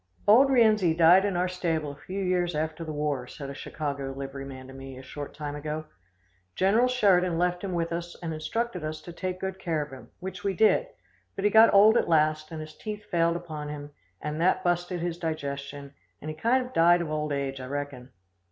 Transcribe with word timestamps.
"Old 0.25 0.49
Rienzi 0.49 0.95
died 0.95 1.25
in 1.25 1.37
our 1.37 1.47
stable 1.47 1.91
a 1.91 1.95
few 1.95 2.23
years 2.23 2.55
after 2.55 2.83
the 2.83 2.91
war," 2.91 3.27
said 3.27 3.51
a 3.51 3.53
Chicago 3.53 4.11
livery 4.17 4.45
man 4.45 4.65
to 4.65 4.73
me, 4.73 4.97
a 4.97 5.03
short 5.03 5.35
time 5.35 5.55
ago. 5.55 5.85
"General 6.55 6.87
Sheridan 6.87 7.37
left 7.37 7.63
him 7.63 7.73
with 7.73 7.93
us 7.93 8.15
and 8.23 8.33
instructed 8.33 8.83
us 8.83 8.99
to 9.01 9.13
take 9.13 9.39
good 9.39 9.59
care 9.59 9.83
of 9.83 9.91
him, 9.91 10.09
which 10.19 10.43
we 10.43 10.55
did, 10.55 10.87
but 11.35 11.45
he 11.45 11.51
got 11.51 11.71
old 11.71 11.97
at 11.97 12.09
last, 12.09 12.49
and 12.51 12.61
his 12.61 12.75
teeth 12.75 13.05
failed 13.11 13.35
upon 13.35 13.69
him, 13.69 13.91
and 14.19 14.41
that 14.41 14.63
busted 14.63 15.01
his 15.01 15.19
digestion, 15.19 15.93
and 16.19 16.31
he 16.31 16.35
kind 16.35 16.65
of 16.65 16.73
died 16.73 17.01
of 17.01 17.11
old 17.11 17.31
age, 17.31 17.59
I 17.61 17.67
reckon." 17.67 18.09